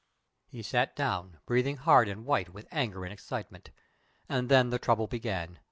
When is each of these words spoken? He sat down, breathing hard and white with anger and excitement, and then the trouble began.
He 0.47 0.63
sat 0.63 0.95
down, 0.95 1.37
breathing 1.45 1.77
hard 1.77 2.07
and 2.09 2.25
white 2.25 2.49
with 2.49 2.67
anger 2.71 3.03
and 3.03 3.13
excitement, 3.13 3.69
and 4.27 4.49
then 4.49 4.71
the 4.71 4.79
trouble 4.79 5.05
began. 5.05 5.59